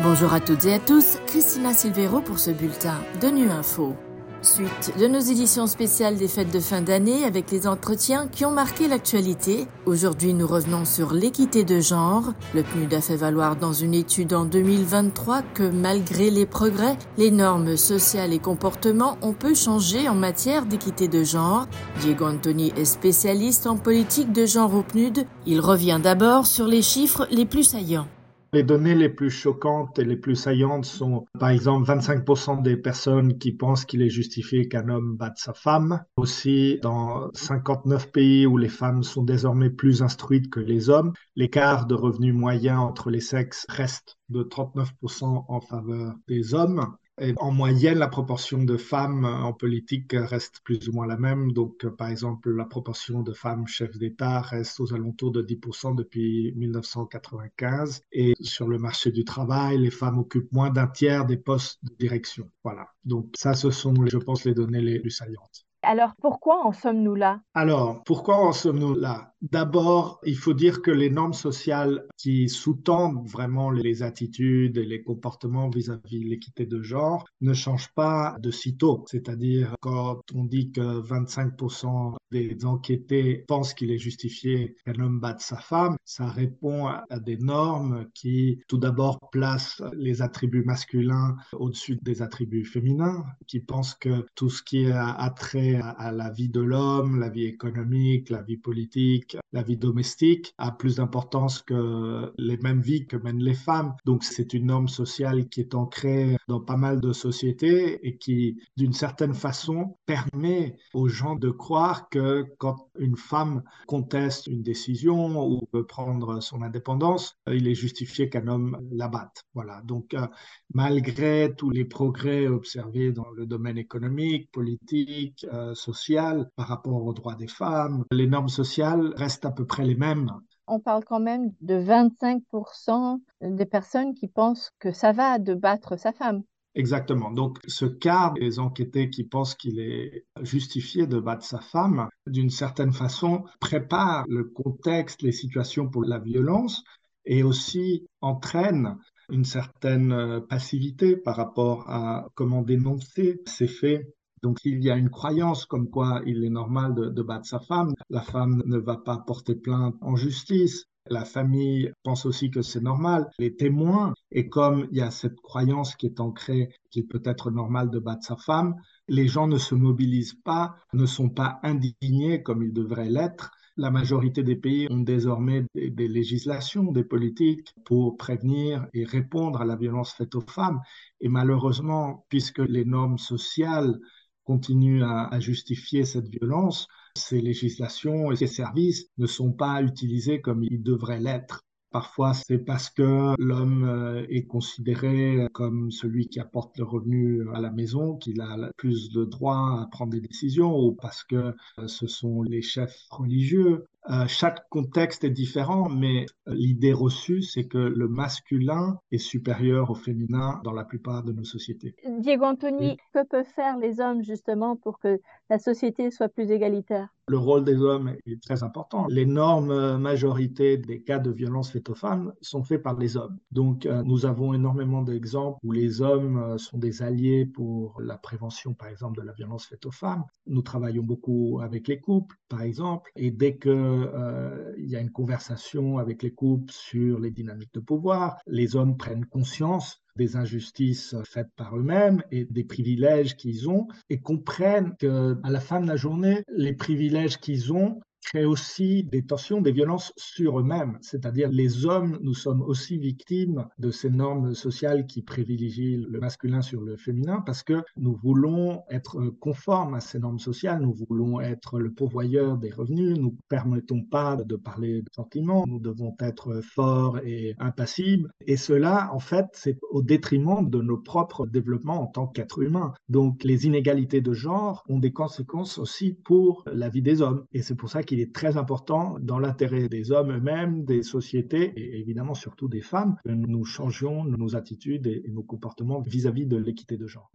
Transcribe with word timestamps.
Bonjour 0.00 0.32
à 0.32 0.38
toutes 0.38 0.64
et 0.64 0.74
à 0.74 0.78
tous, 0.78 1.18
Christina 1.26 1.74
Silvero 1.74 2.20
pour 2.20 2.38
ce 2.38 2.52
bulletin 2.52 2.94
de 3.20 3.26
Nu 3.26 3.50
Info. 3.50 3.96
Suite 4.42 4.92
de 4.96 5.08
nos 5.08 5.18
éditions 5.18 5.66
spéciales 5.66 6.14
des 6.14 6.28
fêtes 6.28 6.52
de 6.52 6.60
fin 6.60 6.82
d'année 6.82 7.24
avec 7.24 7.50
les 7.50 7.66
entretiens 7.66 8.28
qui 8.28 8.44
ont 8.44 8.52
marqué 8.52 8.86
l'actualité. 8.86 9.66
Aujourd'hui, 9.86 10.34
nous 10.34 10.46
revenons 10.46 10.84
sur 10.84 11.12
l'équité 11.12 11.64
de 11.64 11.80
genre. 11.80 12.32
Le 12.54 12.62
PNUD 12.62 12.94
a 12.94 13.00
fait 13.00 13.16
valoir 13.16 13.56
dans 13.56 13.72
une 13.72 13.92
étude 13.92 14.34
en 14.34 14.44
2023 14.44 15.42
que 15.42 15.64
malgré 15.64 16.30
les 16.30 16.46
progrès, 16.46 16.96
les 17.16 17.32
normes 17.32 17.76
sociales 17.76 18.32
et 18.32 18.38
comportements 18.38 19.18
ont 19.20 19.32
peu 19.32 19.52
changé 19.52 20.08
en 20.08 20.14
matière 20.14 20.64
d'équité 20.64 21.08
de 21.08 21.24
genre. 21.24 21.66
Diego 22.00 22.26
Antoni 22.26 22.72
est 22.76 22.84
spécialiste 22.84 23.66
en 23.66 23.76
politique 23.76 24.30
de 24.30 24.46
genre 24.46 24.72
au 24.76 24.82
PNUD. 24.82 25.26
Il 25.44 25.58
revient 25.58 25.98
d'abord 26.00 26.46
sur 26.46 26.68
les 26.68 26.82
chiffres 26.82 27.26
les 27.32 27.46
plus 27.46 27.64
saillants. 27.64 28.06
Les 28.54 28.62
données 28.62 28.94
les 28.94 29.10
plus 29.10 29.28
choquantes 29.28 29.98
et 29.98 30.04
les 30.04 30.16
plus 30.16 30.34
saillantes 30.34 30.86
sont, 30.86 31.26
par 31.38 31.50
exemple, 31.50 31.86
25% 31.86 32.62
des 32.62 32.78
personnes 32.78 33.36
qui 33.36 33.52
pensent 33.52 33.84
qu'il 33.84 34.00
est 34.00 34.08
justifié 34.08 34.68
qu'un 34.68 34.88
homme 34.88 35.16
batte 35.16 35.36
sa 35.36 35.52
femme. 35.52 36.02
Aussi, 36.16 36.78
dans 36.82 37.30
59 37.34 38.10
pays 38.10 38.46
où 38.46 38.56
les 38.56 38.70
femmes 38.70 39.02
sont 39.02 39.22
désormais 39.22 39.68
plus 39.68 40.02
instruites 40.02 40.48
que 40.48 40.60
les 40.60 40.88
hommes, 40.88 41.12
l'écart 41.36 41.86
de 41.86 41.94
revenus 41.94 42.34
moyen 42.34 42.78
entre 42.78 43.10
les 43.10 43.20
sexes 43.20 43.66
reste 43.68 44.16
de 44.30 44.42
39% 44.42 45.44
en 45.46 45.60
faveur 45.60 46.14
des 46.26 46.54
hommes. 46.54 46.96
Et 47.20 47.34
en 47.38 47.50
moyenne, 47.50 47.98
la 47.98 48.08
proportion 48.08 48.62
de 48.62 48.76
femmes 48.76 49.24
en 49.24 49.52
politique 49.52 50.12
reste 50.12 50.60
plus 50.64 50.88
ou 50.88 50.92
moins 50.92 51.06
la 51.06 51.16
même. 51.16 51.52
Donc, 51.52 51.86
par 51.86 52.08
exemple, 52.08 52.50
la 52.50 52.64
proportion 52.64 53.22
de 53.22 53.32
femmes 53.32 53.66
chefs 53.66 53.98
d'État 53.98 54.40
reste 54.40 54.80
aux 54.80 54.94
alentours 54.94 55.32
de 55.32 55.42
10% 55.42 55.94
depuis 55.94 56.52
1995. 56.56 58.02
Et 58.12 58.34
sur 58.40 58.68
le 58.68 58.78
marché 58.78 59.10
du 59.10 59.24
travail, 59.24 59.78
les 59.78 59.90
femmes 59.90 60.18
occupent 60.18 60.52
moins 60.52 60.70
d'un 60.70 60.86
tiers 60.86 61.24
des 61.26 61.36
postes 61.36 61.78
de 61.84 61.94
direction. 61.98 62.50
Voilà. 62.62 62.88
Donc, 63.04 63.30
ça, 63.36 63.54
ce 63.54 63.70
sont, 63.70 63.94
je 64.06 64.18
pense, 64.18 64.44
les 64.44 64.54
données 64.54 64.80
les 64.80 65.00
plus 65.00 65.10
saillantes. 65.10 65.64
Alors 65.82 66.12
pourquoi 66.20 66.66
en 66.66 66.72
sommes-nous 66.72 67.14
là? 67.14 67.40
Alors 67.54 68.02
pourquoi 68.04 68.36
en 68.36 68.52
sommes-nous 68.52 68.94
là? 68.94 69.34
D'abord, 69.40 70.20
il 70.26 70.36
faut 70.36 70.52
dire 70.52 70.82
que 70.82 70.90
les 70.90 71.10
normes 71.10 71.32
sociales 71.32 72.04
qui 72.16 72.48
sous-tendent 72.48 73.24
vraiment 73.28 73.70
les 73.70 74.02
attitudes 74.02 74.76
et 74.76 74.84
les 74.84 75.02
comportements 75.02 75.68
vis-à-vis 75.68 76.18
de 76.18 76.28
l'équité 76.28 76.66
de 76.66 76.82
genre 76.82 77.24
ne 77.40 77.52
changent 77.52 77.92
pas 77.94 78.36
de 78.40 78.50
sitôt. 78.50 79.04
C'est-à-dire 79.08 79.76
quand 79.80 80.22
on 80.34 80.42
dit 80.42 80.72
que 80.72 81.00
25% 81.02 82.16
des 82.32 82.64
enquêtés 82.64 83.44
pensent 83.46 83.74
qu'il 83.74 83.92
est 83.92 83.98
justifié 83.98 84.74
qu'un 84.84 85.00
homme 85.00 85.20
batte 85.20 85.40
sa 85.40 85.56
femme, 85.56 85.96
ça 86.04 86.26
répond 86.26 86.86
à 86.86 87.20
des 87.20 87.36
normes 87.36 88.06
qui 88.14 88.58
tout 88.66 88.78
d'abord 88.78 89.30
placent 89.30 89.82
les 89.96 90.20
attributs 90.20 90.64
masculins 90.64 91.36
au-dessus 91.52 91.96
des 92.02 92.22
attributs 92.22 92.64
féminins, 92.64 93.24
qui 93.46 93.60
pensent 93.60 93.94
que 93.94 94.26
tout 94.34 94.50
ce 94.50 94.62
qui 94.64 94.90
a 94.90 95.32
trait 95.36 95.80
à 95.80 96.10
la 96.10 96.30
vie 96.30 96.48
de 96.48 96.60
l'homme, 96.60 97.20
la 97.20 97.28
vie 97.28 97.44
économique, 97.44 98.30
la 98.30 98.42
vie 98.42 98.56
politique, 98.56 99.27
week. 99.34 99.47
La 99.52 99.62
vie 99.62 99.76
domestique 99.76 100.54
a 100.58 100.72
plus 100.72 100.96
d'importance 100.96 101.62
que 101.62 102.32
les 102.38 102.56
mêmes 102.58 102.80
vies 102.80 103.06
que 103.06 103.16
mènent 103.16 103.42
les 103.42 103.54
femmes. 103.54 103.94
Donc 104.04 104.24
c'est 104.24 104.54
une 104.54 104.66
norme 104.66 104.88
sociale 104.88 105.48
qui 105.48 105.60
est 105.60 105.74
ancrée 105.74 106.36
dans 106.48 106.60
pas 106.60 106.76
mal 106.76 107.00
de 107.00 107.12
sociétés 107.12 108.06
et 108.06 108.16
qui, 108.16 108.58
d'une 108.76 108.92
certaine 108.92 109.34
façon, 109.34 109.96
permet 110.06 110.76
aux 110.94 111.08
gens 111.08 111.36
de 111.36 111.50
croire 111.50 112.08
que 112.08 112.44
quand 112.58 112.88
une 112.98 113.16
femme 113.16 113.62
conteste 113.86 114.46
une 114.46 114.62
décision 114.62 115.46
ou 115.46 115.68
veut 115.72 115.86
prendre 115.86 116.40
son 116.40 116.62
indépendance, 116.62 117.36
il 117.50 117.68
est 117.68 117.74
justifié 117.74 118.28
qu'un 118.28 118.48
homme 118.48 118.78
la 118.90 119.08
batte. 119.08 119.44
Voilà. 119.54 119.80
Donc 119.82 120.14
euh, 120.14 120.26
malgré 120.74 121.54
tous 121.56 121.70
les 121.70 121.84
progrès 121.84 122.46
observés 122.46 123.12
dans 123.12 123.30
le 123.30 123.46
domaine 123.46 123.78
économique, 123.78 124.50
politique, 124.52 125.46
euh, 125.52 125.74
social 125.74 126.50
par 126.56 126.68
rapport 126.68 127.04
aux 127.04 127.12
droits 127.12 127.34
des 127.34 127.48
femmes, 127.48 128.04
les 128.10 128.26
normes 128.26 128.48
sociales 128.48 129.12
restent 129.16 129.37
à 129.44 129.50
peu 129.50 129.66
près 129.66 129.84
les 129.84 129.94
mêmes. 129.94 130.30
On 130.66 130.80
parle 130.80 131.04
quand 131.04 131.20
même 131.20 131.52
de 131.60 131.74
25% 131.74 133.20
des 133.40 133.66
personnes 133.66 134.14
qui 134.14 134.28
pensent 134.28 134.70
que 134.78 134.92
ça 134.92 135.12
va 135.12 135.38
de 135.38 135.54
battre 135.54 135.98
sa 135.98 136.12
femme. 136.12 136.42
Exactement. 136.74 137.30
Donc, 137.30 137.58
ce 137.66 137.86
quart 137.86 138.34
des 138.34 138.58
enquêtés 138.58 139.10
qui 139.10 139.24
pensent 139.24 139.54
qu'il 139.54 139.80
est 139.80 140.26
justifié 140.42 141.06
de 141.06 141.18
battre 141.18 141.44
sa 141.44 141.60
femme, 141.60 142.08
d'une 142.26 142.50
certaine 142.50 142.92
façon, 142.92 143.44
prépare 143.58 144.24
le 144.28 144.44
contexte, 144.44 145.22
les 145.22 145.32
situations 145.32 145.88
pour 145.88 146.04
la 146.04 146.18
violence 146.18 146.84
et 147.24 147.42
aussi 147.42 148.06
entraîne 148.20 148.96
une 149.30 149.44
certaine 149.44 150.40
passivité 150.48 151.16
par 151.16 151.36
rapport 151.36 151.88
à 151.90 152.28
comment 152.34 152.62
dénoncer 152.62 153.40
ces 153.46 153.66
faits 153.66 154.06
donc 154.42 154.64
il 154.64 154.82
y 154.82 154.90
a 154.90 154.96
une 154.96 155.10
croyance 155.10 155.66
comme 155.66 155.88
quoi 155.88 156.22
il 156.26 156.44
est 156.44 156.50
normal 156.50 156.94
de, 156.94 157.22
battre 157.22 157.46
sa 157.46 157.60
femme. 157.60 157.94
La 158.10 158.20
femme 158.20 158.62
ne 158.66 158.78
va 158.78 158.96
pas 158.96 159.18
porter 159.18 159.54
plainte 159.54 159.96
en 160.00 160.16
justice. 160.16 160.86
La 161.10 161.24
famille 161.24 161.90
pense 162.02 162.26
aussi 162.26 162.50
que 162.50 162.60
c'est 162.62 162.82
normal. 162.82 163.30
Les 163.38 163.56
témoins, 163.56 164.12
et 164.30 164.48
comme 164.48 164.86
il 164.90 164.98
y 164.98 165.00
a 165.00 165.10
cette 165.10 165.40
croyance 165.40 165.94
qui 165.96 166.06
est 166.06 166.20
ancrée 166.20 166.68
qu'il 166.90 167.06
peut 167.06 167.22
être 167.24 167.50
normal 167.50 167.90
de 167.90 167.98
battre 167.98 168.26
sa 168.26 168.36
femme, 168.36 168.74
les 169.08 169.26
gens 169.26 169.46
ne 169.46 169.58
se 169.58 169.74
mobilisent 169.74 170.38
pas, 170.44 170.76
ne 170.92 171.06
sont 171.06 171.30
pas 171.30 171.60
indignés 171.62 172.42
comme 172.42 172.62
ils 172.62 172.74
devraient 172.74 173.08
l'être. 173.08 173.50
La 173.78 173.90
majorité 173.92 174.42
des 174.42 174.56
pays 174.56 174.88
ont 174.90 174.98
désormais 174.98 175.64
des, 175.74 175.88
des, 175.88 176.08
législations, 176.08 176.90
des 176.90 177.04
politiques 177.04 177.72
pour 177.84 178.16
prévenir 178.16 178.86
et 178.92 179.04
répondre 179.04 179.60
à 179.60 179.64
la 179.64 179.76
violence 179.76 180.12
faite 180.12 180.34
aux 180.34 180.40
femmes. 180.40 180.80
Et 181.20 181.28
malheureusement, 181.28 182.26
puisque 182.28 182.58
les 182.58 182.84
normes 182.84 183.18
sociales 183.18 184.00
continuent 184.48 185.04
à, 185.04 185.38
justifier 185.40 186.06
cette 186.06 186.30
violence, 186.30 186.88
ces 187.14 187.42
législations 187.42 188.32
et 188.32 188.36
ces 188.36 188.46
services 188.46 189.04
ne 189.18 189.26
sont 189.26 189.52
pas 189.52 189.82
utilisés 189.82 190.40
comme 190.40 190.64
ils 190.64 190.82
devraient 190.82 191.20
l'être. 191.20 191.66
Parfois, 191.90 192.32
c'est 192.32 192.64
parce 192.64 192.88
que 192.88 193.34
l'homme 193.38 193.84
euh, 193.84 194.26
est 194.30 194.46
considéré 194.46 195.48
comme 195.52 195.90
celui 195.90 196.28
qui 196.28 196.40
apporte 196.40 196.78
le 196.78 196.84
revenu 196.84 197.46
à 197.54 197.60
la 197.60 197.70
maison 197.70 198.16
qu'il 198.16 198.40
a 198.40 198.70
plus 198.78 199.10
de 199.10 199.24
droit 199.24 199.82
à 199.82 199.88
prendre 199.90 200.12
des 200.12 200.20
décisions 200.20 200.74
ou 200.74 200.92
parce 200.92 201.24
que 201.24 201.54
euh, 201.78 201.86
ce 201.86 202.06
sont 202.06 202.42
les 202.42 202.62
chefs 202.62 203.06
religieux 203.10 203.84
euh, 204.10 204.26
chaque 204.26 204.68
contexte 204.70 205.24
est 205.24 205.30
différent, 205.30 205.88
mais 205.88 206.24
euh, 206.48 206.54
l'idée 206.54 206.92
reçue, 206.92 207.42
c'est 207.42 207.66
que 207.66 207.78
le 207.78 208.08
masculin 208.08 208.98
est 209.12 209.18
supérieur 209.18 209.90
au 209.90 209.94
féminin 209.94 210.60
dans 210.64 210.72
la 210.72 210.84
plupart 210.84 211.22
de 211.24 211.32
nos 211.32 211.44
sociétés. 211.44 211.94
Diego 212.20 212.44
Antoni, 212.44 212.96
que 213.12 213.26
peuvent 213.26 213.44
faire 213.44 213.76
les 213.76 214.00
hommes 214.00 214.22
justement 214.22 214.76
pour 214.76 214.98
que 214.98 215.20
la 215.50 215.58
société 215.58 216.10
soit 216.10 216.28
plus 216.28 216.50
égalitaire? 216.50 217.08
Le 217.26 217.36
rôle 217.36 217.62
des 217.62 217.82
hommes 217.82 218.14
est 218.24 218.42
très 218.42 218.62
important. 218.62 219.06
L'énorme 219.10 219.98
majorité 219.98 220.78
des 220.78 221.02
cas 221.02 221.18
de 221.18 221.30
violence 221.30 221.70
faites 221.70 221.90
aux 221.90 221.94
femmes 221.94 222.32
sont 222.40 222.64
faits 222.64 222.82
par 222.82 222.98
les 222.98 223.18
hommes. 223.18 223.36
Donc, 223.50 223.84
euh, 223.84 224.02
nous 224.02 224.24
avons 224.24 224.54
énormément 224.54 225.02
d'exemples 225.02 225.58
où 225.62 225.72
les 225.72 226.00
hommes 226.00 226.56
sont 226.56 226.78
des 226.78 227.02
alliés 227.02 227.44
pour 227.44 228.00
la 228.00 228.16
prévention, 228.16 228.72
par 228.72 228.88
exemple, 228.88 229.20
de 229.20 229.26
la 229.26 229.32
violence 229.32 229.66
faite 229.66 229.84
aux 229.84 229.90
femmes. 229.90 230.24
Nous 230.46 230.62
travaillons 230.62 231.02
beaucoup 231.02 231.60
avec 231.62 231.86
les 231.86 232.00
couples, 232.00 232.34
par 232.48 232.62
exemple, 232.62 233.12
et 233.14 233.30
dès 233.30 233.56
que 233.56 233.97
euh, 233.98 234.74
il 234.78 234.88
y 234.88 234.96
a 234.96 235.00
une 235.00 235.10
conversation 235.10 235.98
avec 235.98 236.22
les 236.22 236.32
couples 236.32 236.72
sur 236.72 237.18
les 237.18 237.30
dynamiques 237.30 237.74
de 237.74 237.80
pouvoir. 237.80 238.38
Les 238.46 238.76
hommes 238.76 238.96
prennent 238.96 239.26
conscience 239.26 240.02
des 240.16 240.36
injustices 240.36 241.14
faites 241.24 241.50
par 241.56 241.76
eux-mêmes 241.76 242.22
et 242.32 242.44
des 242.44 242.64
privilèges 242.64 243.36
qu'ils 243.36 243.70
ont 243.70 243.86
et 244.10 244.20
comprennent 244.20 244.96
que 244.98 245.36
à 245.44 245.50
la 245.50 245.60
fin 245.60 245.80
de 245.80 245.86
la 245.86 245.96
journée, 245.96 246.42
les 246.48 246.74
privilèges 246.74 247.38
qu'ils 247.38 247.72
ont 247.72 248.00
crée 248.28 248.44
aussi 248.44 249.04
des 249.04 249.22
tensions, 249.22 249.62
des 249.62 249.72
violences 249.72 250.12
sur 250.16 250.60
eux-mêmes. 250.60 250.98
C'est-à-dire 251.00 251.48
les 251.50 251.86
hommes, 251.86 252.18
nous 252.20 252.34
sommes 252.34 252.60
aussi 252.60 252.98
victimes 252.98 253.66
de 253.78 253.90
ces 253.90 254.10
normes 254.10 254.54
sociales 254.54 255.06
qui 255.06 255.22
privilégient 255.22 256.04
le 256.08 256.20
masculin 256.20 256.60
sur 256.60 256.82
le 256.82 256.98
féminin 256.98 257.42
parce 257.46 257.62
que 257.62 257.82
nous 257.96 258.14
voulons 258.22 258.82
être 258.90 259.30
conformes 259.40 259.94
à 259.94 260.00
ces 260.00 260.18
normes 260.18 260.38
sociales, 260.38 260.82
nous 260.82 260.92
voulons 260.92 261.40
être 261.40 261.78
le 261.78 261.90
pourvoyeur 261.90 262.58
des 262.58 262.70
revenus, 262.70 263.18
nous 263.18 263.30
ne 263.30 263.48
permettons 263.48 264.02
pas 264.02 264.36
de 264.36 264.56
parler 264.56 265.00
de 265.00 265.08
sentiments, 265.14 265.64
nous 265.66 265.80
devons 265.80 266.14
être 266.20 266.60
forts 266.60 267.18
et 267.24 267.54
impassibles. 267.58 268.30
Et 268.46 268.58
cela, 268.58 269.08
en 269.14 269.20
fait, 269.20 269.46
c'est 269.54 269.78
au 269.90 270.02
détriment 270.02 270.68
de 270.68 270.82
nos 270.82 270.98
propres 270.98 271.46
développements 271.46 272.02
en 272.02 272.06
tant 272.06 272.26
qu'êtres 272.26 272.62
humains. 272.62 272.92
Donc 273.08 273.42
les 273.42 273.66
inégalités 273.66 274.20
de 274.20 274.34
genre 274.34 274.84
ont 274.88 274.98
des 274.98 275.12
conséquences 275.12 275.78
aussi 275.78 276.12
pour 276.12 276.62
la 276.70 276.90
vie 276.90 277.02
des 277.02 277.22
hommes. 277.22 277.44
Et 277.54 277.62
c'est 277.62 277.74
pour 277.74 277.88
ça 277.88 278.02
qu'il 278.02 278.17
il 278.18 278.22
est 278.22 278.32
très 278.32 278.56
important 278.56 279.16
dans 279.20 279.38
l'intérêt 279.38 279.88
des 279.88 280.10
hommes 280.10 280.32
eux-mêmes, 280.32 280.84
des 280.84 281.04
sociétés 281.04 281.72
et 281.76 282.00
évidemment 282.00 282.34
surtout 282.34 282.68
des 282.68 282.80
femmes 282.80 283.16
que 283.24 283.30
nous 283.30 283.64
changions 283.64 284.24
nos 284.24 284.56
attitudes 284.56 285.06
et 285.06 285.30
nos 285.30 285.42
comportements 285.42 286.00
vis-à-vis 286.00 286.46
de 286.46 286.56
l'équité 286.56 286.96
de 286.96 287.06
genre. 287.06 287.30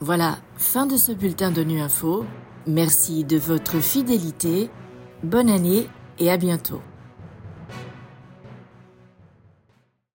Voilà, 0.00 0.38
fin 0.56 0.86
de 0.86 0.96
ce 0.96 1.12
bulletin 1.12 1.52
de 1.52 1.62
Nu 1.62 1.80
Info. 1.80 2.24
Merci 2.66 3.24
de 3.24 3.36
votre 3.36 3.78
fidélité. 3.78 4.70
Bonne 5.22 5.50
année 5.50 5.86
et 6.18 6.30
à 6.30 6.36
bientôt. 6.36 6.80